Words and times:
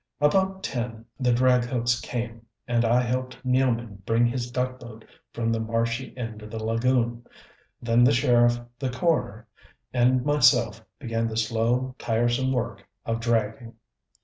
About 0.19 0.63
ten 0.63 1.05
the 1.19 1.31
drag 1.31 1.65
hooks 1.65 1.99
came, 2.01 2.47
and 2.67 2.83
I 2.83 3.01
helped 3.03 3.37
Nealman 3.45 4.03
bring 4.03 4.25
his 4.25 4.49
duckboat 4.51 5.05
from 5.31 5.51
the 5.51 5.59
marshy 5.59 6.17
end 6.17 6.41
of 6.41 6.49
the 6.49 6.57
lagoon. 6.63 7.23
Then 7.83 8.03
the 8.03 8.11
sheriff, 8.11 8.59
the 8.79 8.89
coroner 8.89 9.47
and 9.93 10.25
myself 10.25 10.83
began 10.97 11.27
the 11.27 11.37
slow, 11.37 11.93
tiresome 11.99 12.51
work 12.51 12.83
of 13.05 13.19
dragging. 13.19 13.75